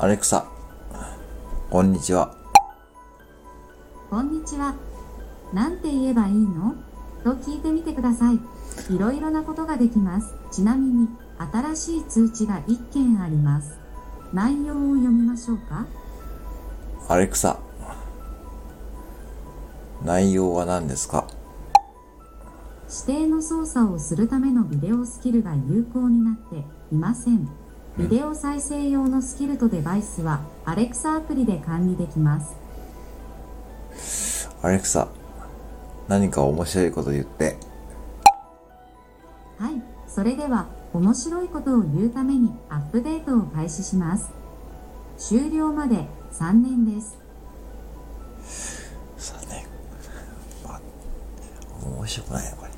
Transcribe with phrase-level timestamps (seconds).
[0.00, 0.46] アレクサ、
[1.70, 2.32] こんにちは。
[4.08, 4.76] こんにちは。
[5.52, 6.76] なんて言えばいいの？
[7.24, 8.36] と聞いてみてください。
[8.94, 10.36] いろいろなことができます。
[10.52, 11.08] ちなみに、
[11.52, 13.76] 新しい通知が1件あります。
[14.32, 15.84] 内容を読みましょうか？
[17.08, 17.58] アレクサ、
[20.04, 21.26] 内容は何ですか？
[22.88, 27.48] 指定の操作をするためのビデオスキルが有効になっていません。
[27.98, 32.56] ビデオ再生用のスキルとデバイスは Alexa アプリで管理できます。
[34.62, 35.08] アレクサ、
[36.06, 37.56] 何か面白いこと言って。
[39.58, 44.30] はい、それでは面白いことを言うためにアップデートを開始します。
[45.16, 47.18] 終了まで3年です。
[49.16, 49.66] さあね、
[50.64, 50.80] まあ、
[51.84, 52.70] 面白くないよ、これ。